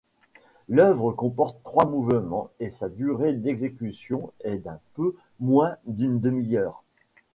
[0.67, 6.81] L'œuvre comporte trois mouvements et sa durée d'exécution est d'un peu moins d'une demi-heure.